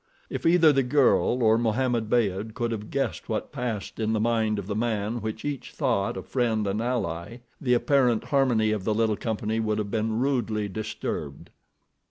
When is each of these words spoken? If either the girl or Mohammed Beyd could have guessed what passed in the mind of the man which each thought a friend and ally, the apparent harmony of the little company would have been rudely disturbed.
If 0.31 0.47
either 0.47 0.73
the 0.73 0.81
girl 0.81 1.43
or 1.43 1.59
Mohammed 1.59 2.09
Beyd 2.09 2.55
could 2.55 2.71
have 2.71 2.89
guessed 2.89 3.29
what 3.29 3.51
passed 3.51 3.99
in 3.99 4.13
the 4.13 4.19
mind 4.19 4.57
of 4.57 4.65
the 4.65 4.75
man 4.75 5.21
which 5.21 5.45
each 5.45 5.73
thought 5.73 6.17
a 6.17 6.23
friend 6.23 6.65
and 6.65 6.81
ally, 6.81 7.41
the 7.61 7.75
apparent 7.75 8.23
harmony 8.23 8.71
of 8.71 8.83
the 8.83 8.95
little 8.95 9.15
company 9.15 9.59
would 9.59 9.77
have 9.77 9.91
been 9.91 10.17
rudely 10.17 10.67
disturbed. 10.67 11.51